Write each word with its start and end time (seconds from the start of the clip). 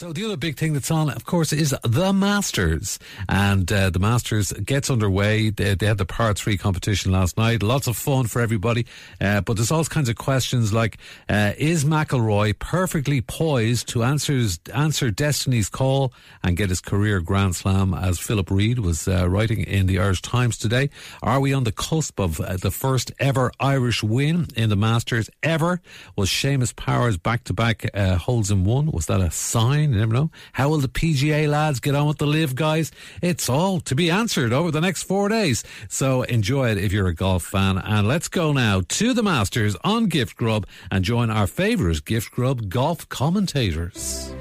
So 0.00 0.14
the 0.14 0.24
other 0.24 0.38
big 0.38 0.56
thing 0.56 0.72
that's 0.72 0.90
on, 0.90 1.10
of 1.10 1.26
course, 1.26 1.52
is 1.52 1.76
the 1.82 2.10
Masters, 2.14 2.98
and 3.28 3.70
uh, 3.70 3.90
the 3.90 3.98
Masters 3.98 4.50
gets 4.50 4.88
underway. 4.88 5.50
They, 5.50 5.74
they, 5.74 5.84
had 5.84 5.98
the 5.98 6.06
par 6.06 6.32
three 6.32 6.56
competition 6.56 7.12
last 7.12 7.36
night. 7.36 7.62
Lots 7.62 7.86
of 7.86 7.98
fun 7.98 8.26
for 8.26 8.40
everybody, 8.40 8.86
uh, 9.20 9.42
but 9.42 9.58
there's 9.58 9.70
all 9.70 9.84
kinds 9.84 10.08
of 10.08 10.16
questions 10.16 10.72
like: 10.72 10.96
uh, 11.28 11.52
Is 11.58 11.84
McIlroy 11.84 12.58
perfectly 12.58 13.20
poised 13.20 13.88
to 13.88 14.02
answer 14.02 14.40
answer 14.72 15.10
destiny's 15.10 15.68
call 15.68 16.14
and 16.42 16.56
get 16.56 16.70
his 16.70 16.80
career 16.80 17.20
Grand 17.20 17.54
Slam? 17.54 17.92
As 17.92 18.18
Philip 18.18 18.50
Reid 18.50 18.78
was 18.78 19.06
uh, 19.06 19.28
writing 19.28 19.60
in 19.64 19.84
the 19.84 19.98
Irish 19.98 20.22
Times 20.22 20.56
today, 20.56 20.88
are 21.22 21.40
we 21.40 21.52
on 21.52 21.64
the 21.64 21.72
cusp 21.72 22.18
of 22.18 22.40
uh, 22.40 22.56
the 22.56 22.70
first 22.70 23.12
ever 23.18 23.52
Irish 23.60 24.02
win 24.02 24.46
in 24.56 24.70
the 24.70 24.76
Masters 24.76 25.28
ever? 25.42 25.82
Was 26.16 26.30
Seamus 26.30 26.74
Power's 26.74 27.18
back 27.18 27.44
to 27.44 27.52
back 27.52 27.84
holes 27.94 28.50
in 28.50 28.64
one? 28.64 28.86
Was 28.92 29.04
that 29.04 29.20
a 29.20 29.30
sign? 29.30 29.89
You 29.92 29.98
never 29.98 30.14
know. 30.14 30.30
How 30.52 30.68
will 30.68 30.78
the 30.78 30.88
PGA 30.88 31.48
lads 31.48 31.80
get 31.80 31.94
on 31.94 32.06
with 32.06 32.18
the 32.18 32.26
LIV 32.26 32.54
guys? 32.54 32.92
It's 33.20 33.48
all 33.48 33.80
to 33.80 33.94
be 33.94 34.10
answered 34.10 34.52
over 34.52 34.70
the 34.70 34.80
next 34.80 35.02
four 35.02 35.28
days. 35.28 35.64
So 35.88 36.22
enjoy 36.22 36.70
it 36.70 36.78
if 36.78 36.92
you're 36.92 37.08
a 37.08 37.14
golf 37.14 37.42
fan. 37.42 37.78
And 37.78 38.06
let's 38.06 38.28
go 38.28 38.52
now 38.52 38.82
to 38.86 39.12
the 39.12 39.22
Masters 39.22 39.76
on 39.82 40.06
Gift 40.06 40.36
Grub 40.36 40.66
and 40.90 41.04
join 41.04 41.30
our 41.30 41.46
favourite 41.46 42.04
Gift 42.04 42.30
Grub 42.30 42.68
golf 42.68 43.08
commentators. 43.08 44.32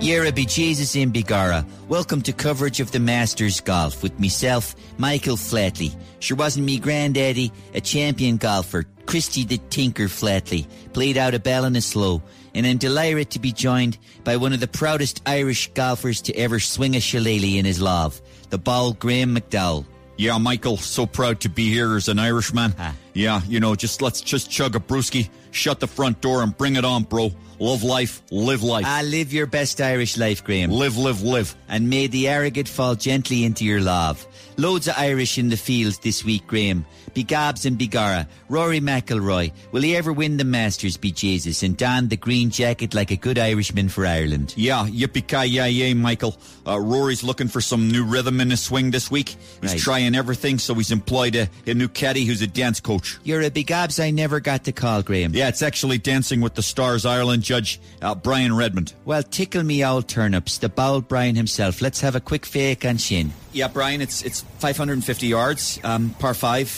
Yera 0.00 0.32
be 0.32 0.46
Jesus 0.46 0.94
in 0.94 1.12
Bigara. 1.12 1.66
Welcome 1.88 2.22
to 2.22 2.32
coverage 2.32 2.78
of 2.78 2.92
the 2.92 3.00
Masters 3.00 3.60
Golf 3.60 4.02
with 4.02 4.18
myself, 4.20 4.76
Michael 4.96 5.36
Flatley. 5.36 5.94
Sure 6.20 6.36
wasn't 6.36 6.66
me 6.66 6.78
granddaddy 6.78 7.52
a 7.74 7.80
champion 7.80 8.36
golfer, 8.36 8.84
Christy 9.06 9.44
the 9.44 9.58
Tinker 9.70 10.04
Flatley, 10.04 10.68
played 10.92 11.16
out 11.16 11.34
a 11.34 11.40
Ballinasloe 11.40 12.22
and 12.54 12.66
I'm 12.66 12.78
delighted 12.78 13.30
to 13.30 13.38
be 13.38 13.52
joined 13.52 13.98
by 14.24 14.36
one 14.36 14.52
of 14.52 14.60
the 14.60 14.68
proudest 14.68 15.22
Irish 15.26 15.72
golfers 15.74 16.22
to 16.22 16.34
ever 16.34 16.60
swing 16.60 16.96
a 16.96 17.00
shillelagh 17.00 17.56
in 17.56 17.64
his 17.64 17.80
love, 17.80 18.20
the 18.50 18.58
ball 18.58 18.92
Graham 18.92 19.36
McDowell. 19.36 19.84
Yeah, 20.16 20.38
Michael, 20.38 20.76
so 20.76 21.06
proud 21.06 21.40
to 21.40 21.48
be 21.48 21.70
here 21.70 21.94
as 21.94 22.08
an 22.08 22.18
Irishman. 22.18 22.74
Ah. 22.78 22.94
Yeah, 23.14 23.40
you 23.46 23.60
know, 23.60 23.76
just 23.76 24.02
let's 24.02 24.20
just 24.20 24.50
chug 24.50 24.74
a 24.74 24.80
brewski, 24.80 25.28
shut 25.50 25.80
the 25.80 25.86
front 25.86 26.20
door, 26.20 26.42
and 26.42 26.56
bring 26.56 26.76
it 26.76 26.84
on, 26.84 27.04
bro. 27.04 27.30
Love 27.60 27.82
life, 27.82 28.22
live 28.30 28.62
life. 28.62 28.84
Ah, 28.86 29.02
live 29.04 29.32
your 29.32 29.46
best 29.46 29.80
Irish 29.80 30.16
life, 30.16 30.44
Graham. 30.44 30.70
Live, 30.70 30.96
live, 30.96 31.22
live. 31.22 31.56
And 31.68 31.90
may 31.90 32.06
the 32.06 32.28
arrogant 32.28 32.68
fall 32.68 32.94
gently 32.94 33.42
into 33.42 33.64
your 33.64 33.80
love. 33.80 34.24
Loads 34.56 34.86
of 34.86 34.94
Irish 34.96 35.38
in 35.38 35.48
the 35.48 35.56
field 35.56 35.98
this 36.02 36.24
week, 36.24 36.46
Graham. 36.46 36.86
Be 37.14 37.24
Gabs 37.24 37.66
and 37.66 37.76
Bigara. 37.76 38.28
Rory 38.48 38.80
McIlroy. 38.80 39.52
Will 39.72 39.82
he 39.82 39.96
ever 39.96 40.12
win 40.12 40.36
the 40.36 40.44
Masters, 40.44 40.96
be 40.96 41.10
Jesus, 41.10 41.64
and 41.64 41.76
don 41.76 42.08
the 42.08 42.16
green 42.16 42.50
jacket 42.50 42.94
like 42.94 43.10
a 43.10 43.16
good 43.16 43.38
Irishman 43.38 43.88
for 43.88 44.06
Ireland? 44.06 44.54
Yeah, 44.56 44.86
yippee-ki, 44.86 45.46
yeah, 45.46 45.66
yeah, 45.66 45.94
Michael. 45.94 46.36
Uh, 46.66 46.78
Rory's 46.78 47.24
looking 47.24 47.48
for 47.48 47.60
some 47.60 47.90
new 47.90 48.04
rhythm 48.04 48.40
in 48.40 48.50
his 48.50 48.60
swing 48.60 48.92
this 48.92 49.10
week. 49.10 49.36
He's 49.62 49.72
right. 49.72 49.80
trying 49.80 50.14
everything, 50.14 50.58
so 50.58 50.74
he's 50.74 50.92
employed 50.92 51.34
a, 51.34 51.48
a 51.66 51.74
new 51.74 51.88
caddy 51.88 52.24
who's 52.24 52.42
a 52.42 52.46
dance 52.46 52.78
coach. 52.78 53.18
You're 53.24 53.42
a 53.42 53.50
Big 53.50 53.66
Gabs 53.66 53.98
I 53.98 54.10
never 54.10 54.38
got 54.38 54.64
to 54.64 54.72
call, 54.72 55.02
Graham. 55.02 55.34
Yeah, 55.38 55.46
it's 55.46 55.62
actually 55.62 55.98
Dancing 55.98 56.40
with 56.40 56.54
the 56.56 56.62
Stars 56.62 57.06
Ireland 57.06 57.44
judge, 57.44 57.80
uh, 58.02 58.16
Brian 58.16 58.56
Redmond. 58.56 58.92
Well, 59.04 59.22
tickle 59.22 59.62
me 59.62 59.84
old 59.84 60.08
turnips, 60.08 60.58
the 60.58 60.68
bold 60.68 61.06
Brian 61.06 61.36
himself. 61.36 61.80
Let's 61.80 62.00
have 62.00 62.16
a 62.16 62.20
quick 62.20 62.44
fake 62.44 62.84
on 62.84 62.96
Shin. 62.96 63.32
Yeah, 63.52 63.68
Brian, 63.68 64.00
it's 64.00 64.22
it's 64.22 64.40
550 64.58 65.28
yards, 65.28 65.78
um, 65.84 66.10
par 66.18 66.34
five. 66.34 66.72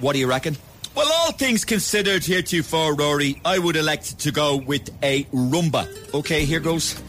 What 0.00 0.14
do 0.14 0.18
you 0.18 0.26
reckon? 0.26 0.56
Well, 0.96 1.08
all 1.12 1.30
things 1.30 1.64
considered 1.64 2.24
heretofore, 2.24 2.96
Rory, 2.96 3.40
I 3.44 3.60
would 3.60 3.76
elect 3.76 4.18
to 4.18 4.32
go 4.32 4.56
with 4.56 4.90
a 5.04 5.22
rumba. 5.26 5.86
Okay, 6.12 6.44
here 6.44 6.58
goes. 6.58 7.00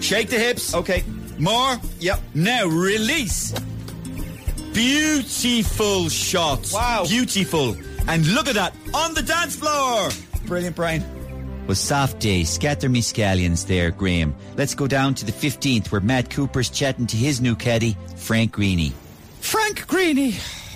Shake 0.00 0.28
the 0.28 0.40
hips. 0.40 0.74
Okay. 0.74 1.04
More. 1.38 1.76
Yep. 2.00 2.20
Now 2.34 2.66
release. 2.66 3.52
Beautiful 4.72 6.08
shots. 6.08 6.72
Wow. 6.72 7.04
Beautiful. 7.06 7.76
And 8.08 8.26
look 8.28 8.48
at 8.48 8.54
that 8.54 8.74
on 8.94 9.14
the 9.14 9.22
dance 9.22 9.56
floor. 9.56 10.10
Brilliant, 10.46 10.76
Brian 10.76 11.04
was 11.66 11.80
soft 11.80 12.20
day. 12.20 12.44
Scatter 12.44 12.88
me 12.88 13.00
scallions 13.00 13.66
there, 13.66 13.90
Graham. 13.90 14.34
Let's 14.56 14.74
go 14.74 14.86
down 14.86 15.14
to 15.16 15.24
the 15.24 15.32
15th 15.32 15.90
where 15.90 16.00
Matt 16.00 16.30
Cooper's 16.30 16.70
chatting 16.70 17.06
to 17.08 17.16
his 17.16 17.40
new 17.40 17.56
caddy, 17.56 17.96
Frank 18.16 18.54
Greaney. 18.54 18.92
Frank 19.40 19.86
Greaney, 19.86 20.34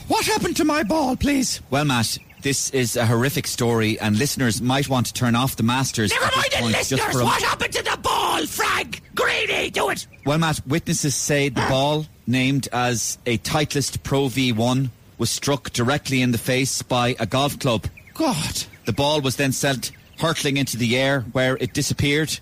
what 0.09 0.27
happened 0.27 0.57
to 0.57 0.65
my 0.65 0.83
ball, 0.83 1.17
please? 1.17 1.61
Well, 1.71 1.85
Matt, 1.85 2.19
this 2.43 2.71
is 2.71 2.97
a 2.97 3.07
horrific 3.07 3.47
story, 3.47 3.99
and 4.01 4.19
listeners 4.19 4.61
might 4.61 4.89
want 4.89 5.07
to 5.07 5.13
turn 5.13 5.35
off 5.35 5.57
the 5.57 5.63
Masters. 5.63 6.11
Never 6.11 6.37
mind 6.37 6.53
the 6.59 6.79
listeners. 6.79 7.15
What 7.15 7.43
happened 7.43 7.73
to 7.75 7.83
the 7.83 7.99
ball, 8.03 8.47
Frank 8.47 9.03
Greaney? 9.15 9.73
Do 9.73 9.91
it. 9.91 10.07
Well, 10.25 10.39
Matt, 10.39 10.67
witnesses 10.67 11.15
say 11.15 11.49
the 11.49 11.63
ah. 11.63 11.69
ball, 11.69 12.07
named 12.27 12.69
as 12.73 13.19
a 13.27 13.39
Titleist 13.39 14.03
Pro 14.03 14.27
V1, 14.27 14.91
was 15.21 15.31
struck 15.31 15.71
directly 15.71 16.23
in 16.23 16.33
the 16.33 16.39
face 16.39 16.81
by 16.81 17.15
a 17.21 17.27
golf 17.27 17.59
club. 17.59 17.87
God. 18.15 18.65
The 18.87 18.93
ball 18.95 19.21
was 19.21 19.37
then 19.37 19.53
sent 19.53 19.93
hurtling 20.19 20.57
into 20.57 20.79
the 20.79 20.97
air 20.97 21.21
where 21.33 21.59
it 21.59 21.75
disappeared. 21.75 22.41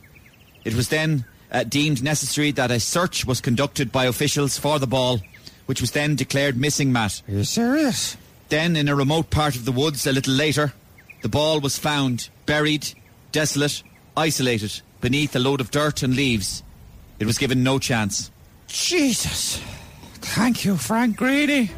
It 0.64 0.74
was 0.74 0.88
then 0.88 1.24
uh, 1.50 1.64
deemed 1.64 2.04
necessary 2.04 2.52
that 2.52 2.70
a 2.70 2.78
search 2.78 3.26
was 3.26 3.40
conducted 3.40 3.90
by 3.90 4.04
officials 4.04 4.58
for 4.58 4.78
the 4.78 4.86
ball, 4.86 5.18
which 5.66 5.80
was 5.80 5.90
then 5.90 6.14
declared 6.14 6.56
missing, 6.56 6.92
Matt. 6.92 7.20
Are 7.28 7.32
you 7.32 7.44
serious? 7.44 8.16
Then, 8.48 8.76
in 8.76 8.88
a 8.88 8.94
remote 8.94 9.28
part 9.28 9.56
of 9.56 9.64
the 9.64 9.72
woods 9.72 10.06
a 10.06 10.12
little 10.12 10.34
later, 10.34 10.72
the 11.22 11.28
ball 11.28 11.60
was 11.60 11.78
found 11.78 12.28
buried, 12.46 12.94
desolate, 13.32 13.82
isolated, 14.16 14.80
beneath 15.00 15.34
a 15.34 15.40
load 15.40 15.60
of 15.60 15.72
dirt 15.72 16.04
and 16.04 16.14
leaves. 16.14 16.62
It 17.18 17.26
was 17.26 17.38
given 17.38 17.64
no 17.64 17.80
chance. 17.80 18.30
Jesus. 18.68 19.60
Thank 20.20 20.64
you, 20.64 20.76
Frank 20.76 21.18
Greaney. 21.18 21.70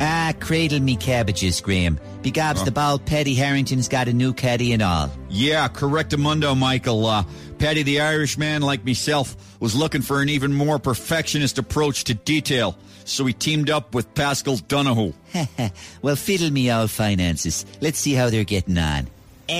Ah, 0.00 0.32
cradle 0.38 0.80
me 0.80 0.96
cabbages, 0.96 1.60
Graham. 1.60 1.98
Begabs, 2.22 2.64
the 2.64 2.70
bald 2.70 3.04
Petty 3.04 3.34
Harrington's 3.34 3.88
got 3.88 4.06
a 4.06 4.12
new 4.12 4.32
caddy 4.32 4.72
and 4.72 4.80
all. 4.82 5.10
Yeah, 5.28 5.66
correct, 5.68 6.12
a 6.12 6.16
Mundo, 6.16 6.54
Michael. 6.54 7.04
Uh, 7.04 7.24
Petty, 7.58 7.82
the 7.82 8.00
Irishman, 8.00 8.62
like 8.62 8.84
myself, 8.84 9.34
was 9.60 9.74
looking 9.74 10.02
for 10.02 10.22
an 10.22 10.28
even 10.28 10.52
more 10.52 10.78
perfectionist 10.78 11.58
approach 11.58 12.04
to 12.04 12.14
detail, 12.14 12.78
so 13.04 13.26
he 13.26 13.32
teamed 13.32 13.70
up 13.70 13.94
with 13.94 14.14
Paschal 14.14 14.58
Donohoe. 14.58 15.14
well, 16.02 16.16
fiddle 16.16 16.50
me 16.50 16.70
all 16.70 16.86
finances. 16.86 17.66
Let's 17.80 17.98
see 17.98 18.12
how 18.14 18.30
they're 18.30 18.44
getting 18.44 18.78
on. 18.78 19.08
Uh, 19.48 19.54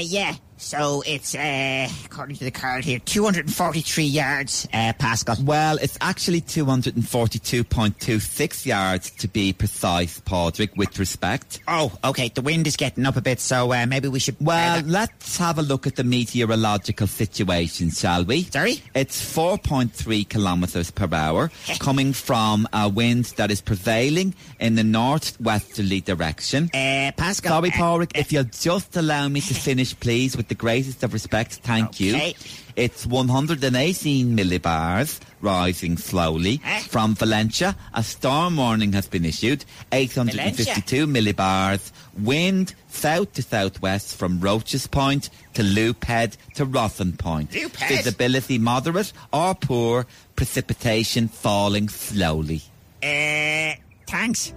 yeah. 0.00 0.36
So 0.56 1.02
it's, 1.06 1.34
uh, 1.34 1.88
according 2.04 2.36
to 2.36 2.44
the 2.44 2.50
card 2.50 2.84
here, 2.84 2.98
243 3.00 4.04
yards, 4.04 4.68
uh, 4.72 4.92
Paschal. 4.98 5.36
Well, 5.44 5.76
it's 5.78 5.98
actually 6.00 6.40
242.26 6.40 8.66
yards 8.66 9.10
to 9.10 9.28
be 9.28 9.52
precise, 9.52 10.20
Padraig, 10.20 10.70
with 10.76 10.98
respect. 10.98 11.60
Oh, 11.68 11.92
okay. 12.04 12.28
The 12.28 12.42
wind 12.42 12.66
is 12.66 12.76
getting 12.76 13.06
up 13.06 13.16
a 13.16 13.20
bit, 13.20 13.38
so 13.40 13.72
uh, 13.72 13.86
maybe 13.86 14.08
we 14.08 14.18
should. 14.20 14.36
Well, 14.40 14.82
let's 14.86 15.36
have 15.38 15.58
a 15.58 15.62
look 15.62 15.86
at 15.86 15.96
the 15.96 16.04
meteorological 16.04 17.06
situation, 17.08 17.90
shall 17.90 18.24
we? 18.24 18.44
Sorry? 18.44 18.82
It's 18.94 19.20
4.3 19.36 20.28
kilometres 20.28 20.90
per 20.90 21.08
hour, 21.12 21.50
coming 21.78 22.12
from 22.12 22.68
a 22.72 22.88
wind 22.88 23.26
that 23.36 23.50
is 23.50 23.60
prevailing 23.60 24.34
in 24.60 24.76
the 24.76 24.84
northwesterly 24.84 26.00
direction. 26.00 26.70
Uh, 26.72 27.10
Paschal. 27.16 27.50
Sorry, 27.50 27.70
Padraig, 27.70 28.12
if 28.14 28.32
you'll 28.32 28.44
just 28.44 28.96
allow 28.96 29.28
me 29.28 29.40
to 29.42 29.54
finish, 29.54 29.94
please, 29.98 30.36
with 30.36 30.48
the 30.48 30.53
the 30.54 30.60
greatest 30.60 31.02
of 31.02 31.12
respect, 31.12 31.54
thank 31.54 31.88
okay. 31.88 32.28
you. 32.28 32.34
It's 32.76 33.06
118 33.06 34.36
millibars, 34.36 35.20
rising 35.40 35.96
slowly. 35.96 36.60
Eh? 36.64 36.80
From 36.80 37.14
Valentia, 37.14 37.76
a 37.92 38.02
storm 38.02 38.56
warning 38.56 38.92
has 38.92 39.08
been 39.08 39.24
issued. 39.24 39.64
852 39.92 41.06
Valentia. 41.06 41.12
millibars. 41.12 41.92
Wind 42.18 42.74
south 42.88 43.32
to 43.34 43.42
southwest 43.42 44.16
from 44.16 44.40
Roches 44.40 44.86
Point 44.86 45.30
to 45.54 45.62
Loophead 45.62 46.36
to 46.54 46.66
Rossan 46.66 47.18
Point. 47.18 47.50
Visibility 47.50 48.58
moderate 48.58 49.12
or 49.32 49.54
poor. 49.54 50.06
Precipitation 50.36 51.28
falling 51.28 51.88
slowly. 51.88 52.62
Uh, 53.02 53.74
thanks. 54.06 54.54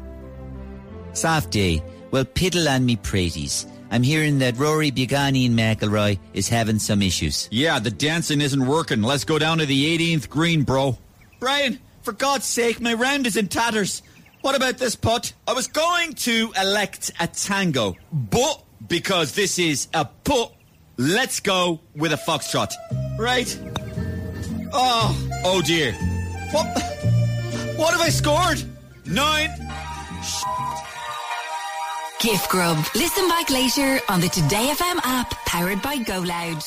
Soft 1.13 1.51
day. 1.51 1.83
Well, 2.11 2.25
piddle 2.25 2.73
on 2.73 2.85
me 2.85 2.95
praties. 2.97 3.65
I'm 3.89 4.03
hearing 4.03 4.39
that 4.39 4.57
Rory 4.57 4.91
Bugani 4.91 5.45
and 5.45 5.57
McIlroy 5.57 6.19
is 6.33 6.49
having 6.49 6.79
some 6.79 7.01
issues. 7.01 7.47
Yeah, 7.51 7.79
the 7.79 7.91
dancing 7.91 8.41
isn't 8.41 8.65
working. 8.65 9.01
Let's 9.01 9.23
go 9.23 9.39
down 9.39 9.59
to 9.59 9.65
the 9.65 9.97
18th 9.97 10.29
green, 10.29 10.63
bro. 10.63 10.97
Brian, 11.39 11.79
for 12.01 12.11
God's 12.11 12.45
sake, 12.45 12.81
my 12.81 12.93
round 12.93 13.27
is 13.27 13.37
in 13.37 13.47
tatters. 13.47 14.01
What 14.41 14.55
about 14.55 14.77
this 14.77 14.95
putt? 14.95 15.33
I 15.47 15.53
was 15.53 15.67
going 15.67 16.13
to 16.13 16.53
elect 16.59 17.11
a 17.19 17.27
tango, 17.27 17.95
but 18.11 18.63
because 18.87 19.33
this 19.33 19.59
is 19.59 19.87
a 19.93 20.05
putt, 20.05 20.53
let's 20.97 21.39
go 21.39 21.79
with 21.95 22.13
a 22.13 22.17
foxtrot. 22.17 22.71
Right. 23.17 23.59
Oh, 24.73 25.41
oh 25.45 25.61
dear. 25.61 25.93
What? 26.51 26.65
What 27.77 27.91
have 27.91 28.01
I 28.01 28.09
scored? 28.09 28.63
Nine. 29.05 29.49
Gift 32.19 32.49
Grub. 32.49 32.77
Listen 32.95 33.27
back 33.27 33.51
later 33.51 33.99
on 34.09 34.19
the 34.19 34.27
Today 34.29 34.73
FM 34.73 34.99
app 35.03 35.29
powered 35.45 35.81
by 35.83 35.97
Go 35.97 36.19
Loud. 36.19 36.63